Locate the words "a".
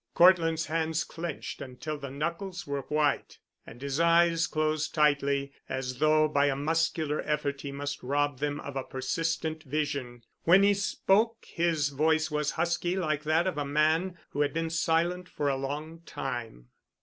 6.47-6.55, 8.75-8.83, 13.59-13.63, 15.49-15.55